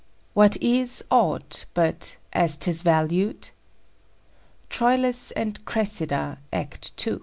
[0.33, 3.51] "What is aught, but as 'tis valued?"
[4.67, 7.19] Troilus and Cressida, Act II.